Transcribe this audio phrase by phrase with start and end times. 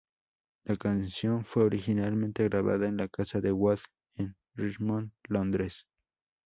[0.65, 3.81] La canción fue originalmente grabada en la casa de Wood
[4.15, 5.85] en Richmond, Londres.